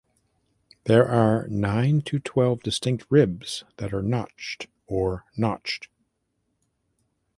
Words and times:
There 0.85 1.07
are 1.07 1.45
nine 1.47 2.01
to 2.07 2.17
twelve 2.17 2.63
distinct 2.63 3.05
ribs 3.11 3.63
that 3.77 3.93
are 3.93 4.01
notched 4.01 4.65
or 4.87 5.25
notched. 5.37 5.89